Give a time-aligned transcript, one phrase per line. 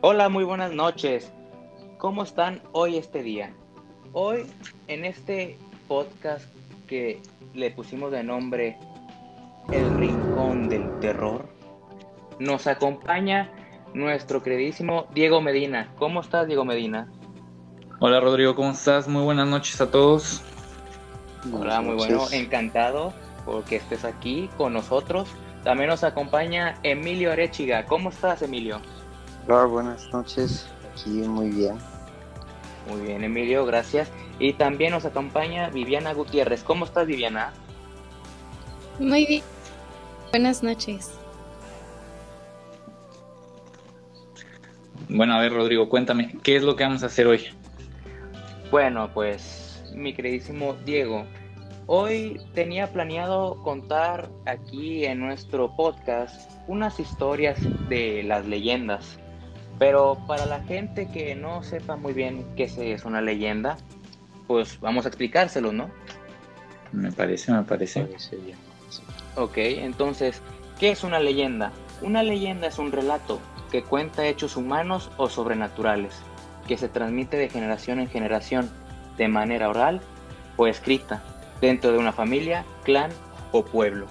[0.00, 1.32] Hola, muy buenas noches.
[1.98, 3.52] ¿Cómo están hoy este día?
[4.12, 4.46] Hoy
[4.86, 5.58] en este
[5.88, 6.46] podcast
[6.86, 7.20] que
[7.52, 8.78] le pusimos de nombre
[9.72, 11.48] El Rincón del Terror,
[12.38, 13.50] nos acompaña
[13.92, 15.92] nuestro queridísimo Diego Medina.
[15.98, 17.10] ¿Cómo estás, Diego Medina?
[17.98, 19.08] Hola, Rodrigo, ¿cómo estás?
[19.08, 20.42] Muy buenas noches a todos.
[21.52, 23.12] Hola, muy bueno, encantado
[23.44, 25.28] porque estés aquí con nosotros.
[25.64, 27.84] También nos acompaña Emilio Arechiga.
[27.86, 28.80] ¿Cómo estás, Emilio?
[29.50, 30.68] Hola, buenas noches.
[30.92, 31.78] Aquí muy bien.
[32.86, 34.10] Muy bien, Emilio, gracias.
[34.38, 36.62] Y también nos acompaña Viviana Gutiérrez.
[36.62, 37.54] ¿Cómo estás, Viviana?
[38.98, 39.42] Muy bien.
[40.32, 41.14] Buenas noches.
[45.08, 47.46] Bueno, a ver, Rodrigo, cuéntame, ¿qué es lo que vamos a hacer hoy?
[48.70, 51.24] Bueno, pues, mi queridísimo Diego,
[51.86, 59.18] hoy tenía planeado contar aquí en nuestro podcast unas historias de las leyendas.
[59.78, 63.76] Pero para la gente que no sepa muy bien qué es una leyenda,
[64.46, 65.90] pues vamos a explicárselo, ¿no?
[66.92, 68.04] Me parece, me parece.
[68.04, 68.58] bien.
[69.36, 70.42] Ok, entonces,
[70.80, 71.70] ¿qué es una leyenda?
[72.02, 73.38] Una leyenda es un relato
[73.70, 76.16] que cuenta hechos humanos o sobrenaturales,
[76.66, 78.70] que se transmite de generación en generación,
[79.16, 80.00] de manera oral
[80.56, 81.22] o escrita,
[81.60, 83.10] dentro de una familia, clan
[83.52, 84.06] o pueblo.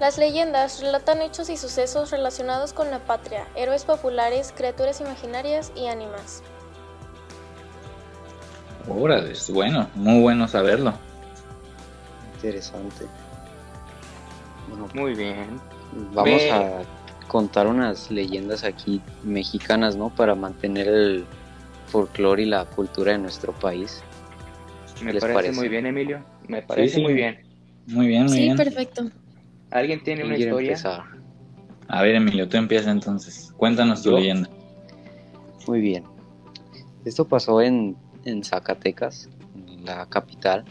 [0.00, 5.86] Las leyendas relatan hechos y sucesos relacionados con la patria, héroes populares, criaturas imaginarias y
[5.88, 6.42] ánimas.
[8.88, 10.94] Órale, es bueno, muy bueno saberlo.
[12.34, 13.06] Interesante.
[14.68, 15.60] Bueno, Muy bien.
[16.14, 16.82] vamos Ve- a
[17.26, 20.10] contar unas leyendas aquí mexicanas, ¿no?
[20.10, 21.26] Para mantener el
[21.88, 24.00] folclore y la cultura de nuestro país.
[25.02, 25.56] Me ¿Les parece, parece?
[25.60, 26.24] muy bien, Emilio.
[26.46, 27.02] Me parece sí.
[27.02, 27.38] muy bien.
[27.86, 28.56] Muy bien, muy Sí, bien.
[28.56, 29.02] perfecto.
[29.70, 31.00] ¿Alguien tiene una ¿Quién quiere historia?
[31.00, 31.18] empezar?
[31.88, 33.52] A ver, Emilio, tú empieza entonces.
[33.56, 34.16] Cuéntanos tu ¿Yo?
[34.16, 34.48] leyenda.
[35.66, 36.04] Muy bien.
[37.04, 40.64] Esto pasó en, en Zacatecas, en la capital,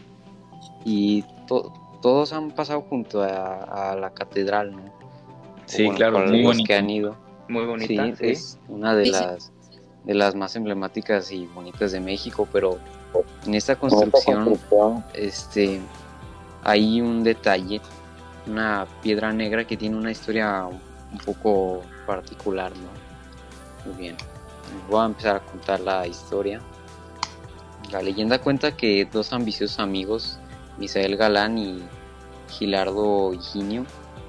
[0.84, 1.72] y to-
[2.02, 4.92] todos han pasado junto a, a la catedral, ¿no?
[5.66, 6.66] Sí, Bueno, claro, muy los bonito.
[6.66, 7.16] que han ido.
[7.48, 8.26] Muy bonita, Sí, sí.
[8.26, 9.12] es una de sí.
[9.12, 9.52] las
[10.04, 12.78] de las más emblemáticas y bonitas de México, pero
[13.46, 14.54] en esta construcción,
[15.12, 15.80] este,
[16.64, 17.82] hay un detalle,
[18.48, 23.90] una piedra negra que tiene una historia un poco particular, ¿no?
[23.90, 24.16] Muy bien.
[24.88, 26.60] Voy a empezar a contar la historia.
[27.90, 30.38] La leyenda cuenta que dos ambiciosos amigos,
[30.78, 31.82] Misael Galán y
[32.50, 33.86] Gilardo Higinio,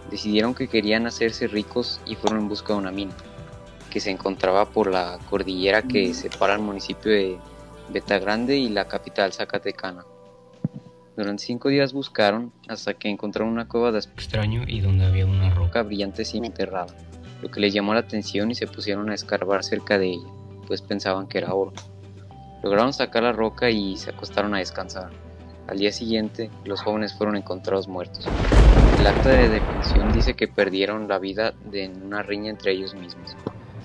[0.09, 3.13] decidieron que querían hacerse ricos y fueron en busca de una mina
[3.90, 7.40] que se encontraba por la cordillera que separa el municipio de
[7.90, 10.06] Betagrande y la capital Zacatecana.
[11.19, 15.25] Durante cinco días buscaron hasta que encontraron una cueva de aspecto extraño y donde había
[15.25, 16.96] una roca brillante sin enterrada,
[17.41, 20.29] lo que les llamó la atención y se pusieron a escarbar cerca de ella,
[20.66, 21.74] pues pensaban que era oro.
[22.63, 25.09] Lograron sacar la roca y se acostaron a descansar.
[25.68, 28.29] Al día siguiente, los jóvenes fueron encontrados muertos.
[28.97, 32.96] El acta de defunción dice que perdieron la vida de- en una riña entre ellos
[32.96, 33.35] mismos.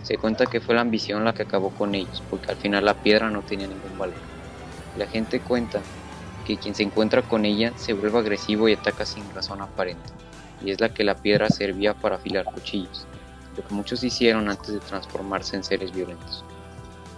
[0.03, 2.94] Se cuenta que fue la ambición la que acabó con ellos, porque al final la
[2.94, 4.23] piedra no tenía ningún valor.
[4.94, 5.83] La gente cuenta
[6.44, 10.10] que quien se encuentra con ella se vuelve agresivo y ataca sin razón aparente,
[10.62, 13.06] y es la que la piedra servía para afilar cuchillos,
[13.56, 16.44] lo que muchos hicieron antes de transformarse en seres violentos.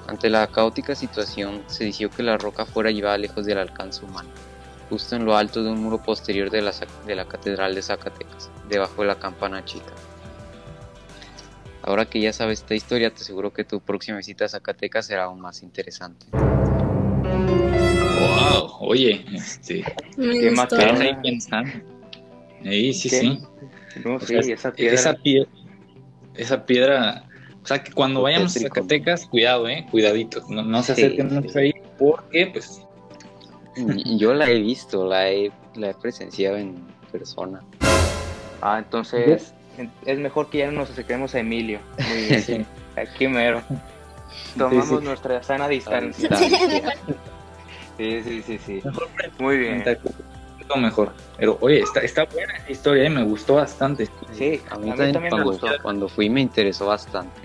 [0.06, 4.28] Ante la caótica situación, se decidió que la roca fuera llevada lejos del alcance humano,
[4.88, 6.72] justo en lo alto de un muro posterior de la,
[7.06, 9.92] de la Catedral de Zacatecas, debajo de la campana chica.
[11.82, 15.24] Ahora que ya sabes esta historia, te aseguro que tu próxima visita a Zacatecas será
[15.24, 16.26] aún más interesante.
[18.26, 19.84] Wow, oye, este,
[20.16, 21.72] Qué estás ahí pensando.
[22.62, 23.20] Sí, sí, ¿Qué?
[23.20, 23.38] sí.
[24.04, 24.94] No, O sí, sea, esa piedra.
[24.94, 25.48] Esa piedra,
[26.34, 27.24] esa piedra,
[27.62, 28.60] o sea, que cuando vayamos a.
[28.60, 31.58] Zacatecas, cuidado, eh, cuidadito, no, no se acerquen mucho sí.
[31.58, 32.82] ahí, porque, pues,
[34.16, 36.74] Yo la he visto, la he, la he presenciado en
[37.12, 37.60] persona.
[38.62, 39.52] Ah, entonces
[40.06, 41.78] es mejor que ya no nos acerquemos a Emilio.
[42.08, 42.42] Muy bien.
[42.42, 42.66] sí.
[42.96, 43.62] Aquí mero.
[44.56, 45.04] Tomamos Sí, sí.
[45.04, 46.30] nuestra sana distancia.
[47.96, 48.82] Sí, sí, sí, sí.
[49.38, 49.84] Muy bien.
[50.68, 51.12] lo mejor.
[51.38, 54.08] Pero, oye, está, está buena esa historia, eh, me gustó bastante.
[54.32, 55.68] Sí, A mí, también, me cuando, gustó.
[55.82, 57.40] cuando fui me interesó bastante.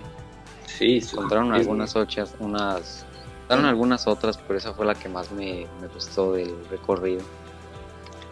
[0.65, 1.11] Sí, sí.
[1.15, 3.05] Encontraron Sí, algunas ochas, unas...
[3.43, 7.21] Encontraron algunas otras, pero esa fue la que más me, me gustó del recorrido.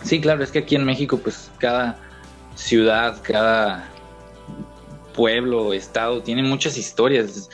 [0.03, 1.97] Sí, claro, es que aquí en México, pues cada
[2.55, 3.89] ciudad, cada
[5.13, 7.49] pueblo, estado, tiene muchas historias.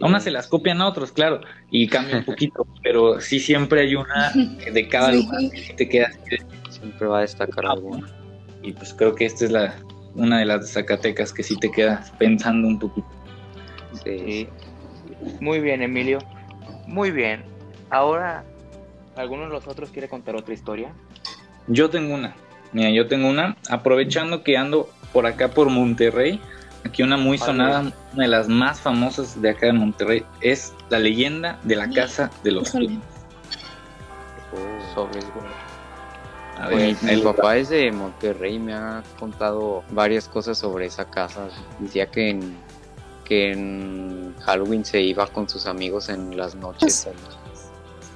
[0.00, 3.94] Unas se las copian a otros, claro, y cambia un poquito, pero sí siempre hay
[3.94, 4.32] una
[4.72, 5.22] de cada Sí.
[5.22, 8.06] lugar que te queda así de- Siempre va a destacar alguna.
[8.62, 9.74] Y pues creo que esta es la
[10.14, 13.08] una de las de Zacatecas que sí te quedas pensando un poquito.
[14.04, 14.48] Sí.
[15.40, 16.18] Muy bien, Emilio.
[16.86, 17.42] Muy bien.
[17.90, 18.44] Ahora,
[19.16, 20.92] ¿alguno de los otros quiere contar otra historia?
[21.66, 22.34] Yo tengo una.
[22.72, 23.56] Mira, yo tengo una.
[23.70, 26.40] Aprovechando que ando por acá por Monterrey,
[26.84, 30.98] aquí una muy sonada, una de las más famosas de acá de Monterrey, es la
[30.98, 32.74] leyenda de la casa de los
[36.56, 41.10] A ver, Pues, mi papá es de Monterrey, me ha contado varias cosas sobre esa
[41.10, 41.48] casa.
[41.80, 42.56] Decía que en,
[43.24, 47.08] que en Halloween se iba con sus amigos en las noches.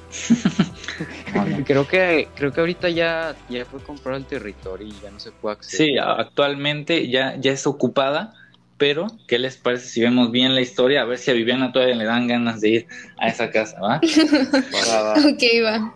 [1.67, 5.33] creo que creo que ahorita ya, ya fue comprar el territorio y ya no se
[5.33, 5.87] puede acceder.
[5.89, 8.35] Sí, actualmente ya, ya es ocupada,
[8.79, 11.03] pero ¿qué les parece si vemos bien la historia?
[11.03, 12.87] A ver si a Viviana todavía le dan ganas de ir
[13.19, 14.01] a esa casa, ¿va?
[14.91, 15.13] Va, va.
[15.15, 15.95] Ok, va.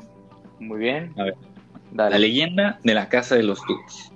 [0.59, 1.15] Muy bien.
[1.17, 1.35] A ver.
[1.93, 2.11] Dale.
[2.11, 4.11] La leyenda de la casa de los Tubos.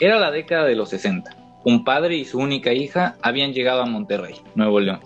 [0.00, 1.36] Era la década de los 60.
[1.64, 5.00] Un padre y su única hija habían llegado a Monterrey, Nuevo León,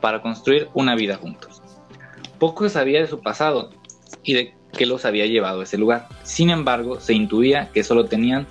[0.00, 1.62] para construir una vida juntos.
[2.38, 3.70] Poco se sabía de su pasado
[4.22, 6.08] y de qué los había llevado a ese lugar.
[6.22, 8.46] Sin embargo, se intuía que solo tenían,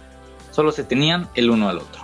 [0.52, 2.02] solo se tenían el uno al otro.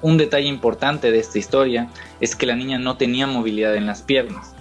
[0.00, 1.88] Un detalle importante de esta historia
[2.20, 4.54] es que la niña no tenía movilidad en las piernas,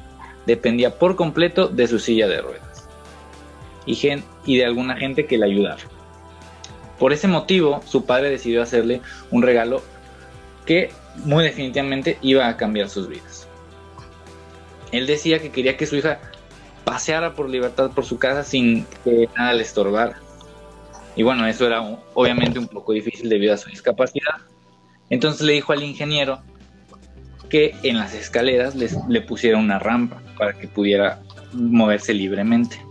[0.45, 2.87] dependía por completo de su silla de ruedas
[3.85, 5.81] y, de alguna gente que la ayudara.
[6.99, 9.01] Por ese motivo, su padre decidió hacerle
[9.31, 9.81] un regalo
[10.65, 10.91] que
[11.23, 13.47] muy definitivamente iba a cambiar sus vidas.
[14.91, 16.19] Él decía que quería que su hija
[16.83, 20.19] paseara por libertad por su casa sin que nada le estorbara.
[21.15, 21.81] Y bueno, eso era
[22.13, 24.35] obviamente un poco difícil debido a su discapacidad.
[25.09, 26.41] Entonces le dijo al ingeniero
[27.49, 31.21] que en las escaleras les- le pusiera una rampa para que pudiera
[31.53, 32.81] moverse libremente.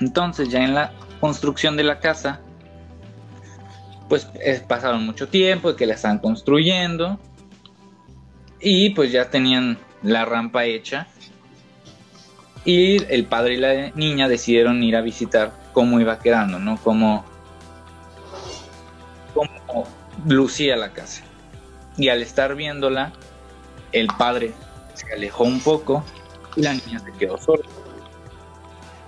[0.00, 2.40] Entonces ya en la construcción de la casa,
[4.08, 7.18] pues eh, pasaron mucho tiempo que la estaban construyendo
[8.60, 11.06] y pues ya tenían la rampa hecha
[12.64, 16.76] y el padre y la niña decidieron ir a visitar cómo iba quedando, ¿no?
[16.82, 17.24] Cómo,
[19.36, 19.86] cómo
[20.26, 21.22] lucía la casa.
[21.96, 23.12] Y al estar viéndola,
[23.92, 24.52] el padre
[24.94, 26.04] se alejó un poco
[26.56, 27.64] y la niña se quedó sola.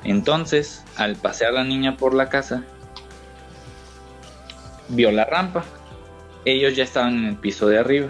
[0.04, 2.64] Entonces, al pasear la niña por la casa,
[4.88, 5.64] vio la rampa.
[6.44, 8.08] Ellos ya estaban en el piso de arriba.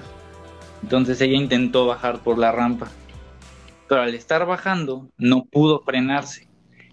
[0.83, 2.89] Entonces ella intentó bajar por la rampa.
[3.89, 6.49] Pero al estar bajando, no pudo frenarse.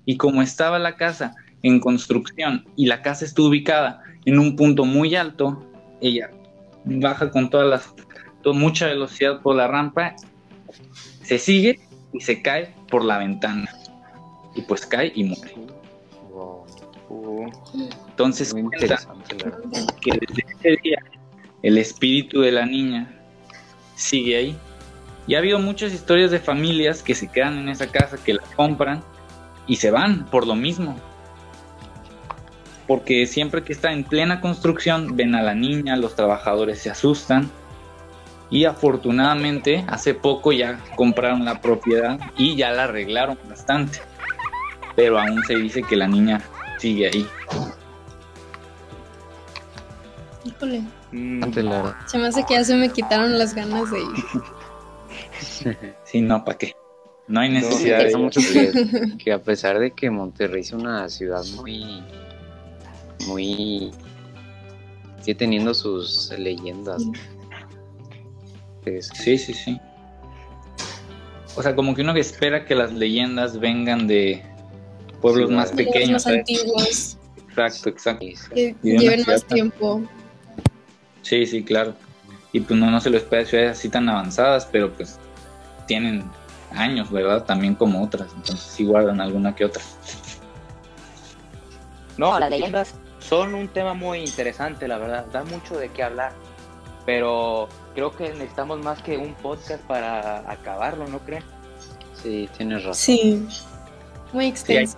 [0.05, 4.85] Y como estaba la casa en construcción y la casa estuvo ubicada en un punto
[4.85, 5.63] muy alto,
[6.01, 6.29] ella
[6.83, 7.93] baja con todas las,
[8.41, 10.15] to- mucha velocidad por la rampa,
[11.23, 11.79] se sigue
[12.13, 13.69] y se cae por la ventana.
[14.55, 15.53] Y pues cae y muere.
[16.31, 16.65] Wow,
[17.07, 17.47] Uh,
[18.09, 20.97] Entonces que desde ese día
[21.61, 23.13] el espíritu de la niña
[23.95, 24.57] sigue ahí.
[25.27, 28.43] Y ha habido muchas historias de familias que se quedan en esa casa, que la
[28.55, 29.03] compran
[29.67, 30.95] y se van por lo mismo.
[32.87, 37.49] Porque siempre que está en plena construcción ven a la niña, los trabajadores se asustan.
[38.51, 43.99] Y afortunadamente hace poco ya compraron la propiedad y ya la arreglaron bastante.
[44.95, 46.41] Pero aún se dice que la niña
[46.77, 47.27] sigue ahí.
[50.43, 50.81] Híjole.
[51.11, 51.41] mm.
[52.05, 54.05] Se me hace que ya se me quitaron las ganas de ir.
[56.03, 56.73] Sí, no, ¿para qué?
[57.27, 60.71] No hay No, necesidad Pasa de mucho que, que a pesar de que Monterrey es
[60.71, 62.03] una ciudad muy,
[63.27, 63.91] muy,
[65.21, 67.03] sigue teniendo sus leyendas.
[68.85, 69.79] Es- Sí, sí, sí.
[71.55, 74.43] O sea, como que uno espera que las leyendas vengan de
[75.21, 76.11] pueblos Sí, más pequeños.
[76.11, 76.39] más ¿sabes?
[76.39, 77.17] antiguos,
[77.49, 78.25] Exacto, exacto.
[78.53, 80.01] que lleven más ciudad- tiempo.
[81.21, 81.95] Sí, sí, claro.
[82.51, 85.17] Y pues no, no se lo espera de ciudades así tan avanzadas, pero pues
[85.87, 86.23] tienen
[86.71, 87.45] años, ¿verdad?
[87.45, 88.27] También como otras.
[88.35, 89.81] Entonces sí guardan alguna que otra.
[92.17, 92.93] No, las leyendas
[93.27, 95.25] son un tema muy interesante, la verdad.
[95.31, 96.33] Da mucho de qué hablar.
[97.05, 101.43] Pero creo que necesitamos más que un podcast para acabarlo, ¿no creen?
[102.13, 102.95] sí, tienes razón.
[102.95, 103.47] Sí.
[104.33, 104.97] Muy Sí, hay, extenso.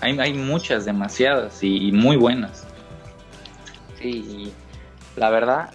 [0.00, 2.66] hay, hay muchas, demasiadas y, y muy buenas.
[4.00, 4.52] Sí, y
[5.18, 5.72] la verdad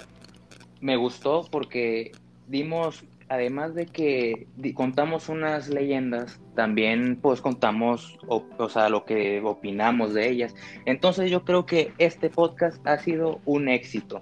[0.82, 2.12] me gustó porque
[2.48, 9.40] dimos, además de que contamos unas leyendas, también pues contamos, o, o sea, lo que
[9.42, 10.54] opinamos de ellas.
[10.86, 14.22] Entonces yo creo que este podcast ha sido un éxito.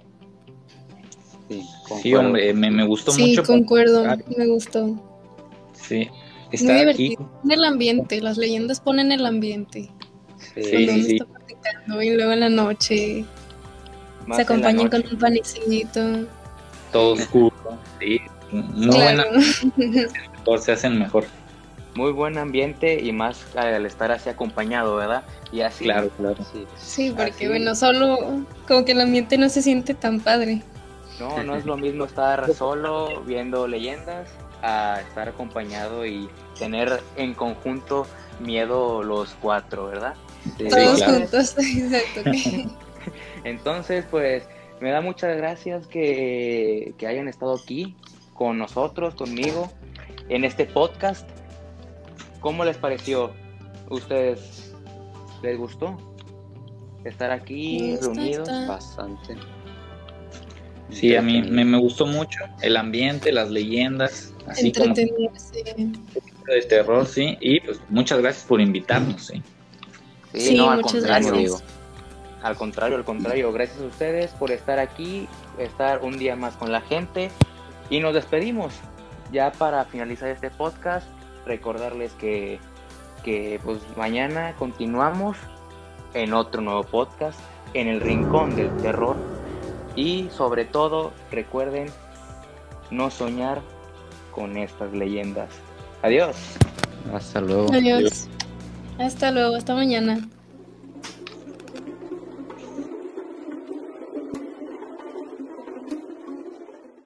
[1.48, 2.20] Sí, Sí, concuerdo.
[2.20, 3.42] hombre, me, me gustó Sí, mucho.
[3.42, 4.04] concuerdo.
[4.04, 4.38] platicar.
[4.38, 4.86] Me gustó.
[5.72, 6.78] Sí, Muy estar aquí.
[7.08, 7.40] divertido.
[7.44, 9.90] En el ambiente, las leyendas ponen el ambiente.
[10.54, 11.16] Sí, Sí, Cuando uno sí.
[11.16, 13.24] está y luego en la noche
[14.28, 16.00] Más se acompañan con un panecito.
[16.92, 17.52] todo oscuro.
[17.98, 18.20] Sí,
[18.52, 19.24] muy Claro.
[19.30, 19.42] buena.
[20.38, 21.24] Mejor, se hacen mejor.
[21.94, 25.24] Muy buen ambiente y más al estar así acompañado, ¿verdad?
[25.50, 25.84] Y así.
[25.84, 26.36] Claro, claro.
[26.52, 26.64] Sí.
[26.78, 27.48] Sí, porque Así.
[27.48, 28.16] bueno, solo
[28.68, 30.62] como que el ambiente no se siente tan padre.
[31.18, 34.28] No, no es lo mismo estar solo viendo leyendas
[34.62, 36.28] a estar acompañado y
[36.58, 38.06] tener en conjunto
[38.38, 40.14] miedo los cuatro, ¿verdad?
[40.56, 41.12] Sí, Todos claro.
[41.14, 42.30] juntos, exacto.
[43.44, 44.44] Entonces, pues
[44.80, 47.94] me da muchas gracias que, que hayan estado aquí
[48.40, 49.70] con nosotros, conmigo,
[50.30, 51.28] en este podcast.
[52.40, 53.32] ¿Cómo les pareció?
[53.90, 54.74] ¿Ustedes
[55.42, 55.98] les gustó
[57.04, 58.48] estar aquí gusta reunidos?
[58.66, 59.36] Bastante.
[60.88, 67.04] Sí, a mí me, me gustó mucho el ambiente, las leyendas, así como de terror,
[67.06, 67.36] sí.
[67.42, 69.42] Y pues muchas gracias por invitarnos, sí.
[70.32, 71.28] Sí, Sí, no, al muchas contrario.
[71.28, 71.62] gracias.
[72.42, 75.28] Al contrario, al contrario, gracias a ustedes por estar aquí,
[75.58, 77.30] estar un día más con la gente
[77.90, 78.72] y nos despedimos.
[79.32, 81.06] Ya para finalizar este podcast,
[81.46, 82.58] recordarles que,
[83.22, 85.36] que pues mañana continuamos
[86.14, 87.38] en otro nuevo podcast,
[87.74, 89.16] en el Rincón del Terror.
[89.96, 91.88] Y sobre todo, recuerden
[92.90, 93.60] no soñar
[94.32, 95.50] con estas leyendas.
[96.02, 96.36] Adiós.
[97.12, 97.72] Hasta luego.
[97.72, 98.28] Adiós.
[98.98, 100.28] Hasta luego, hasta mañana.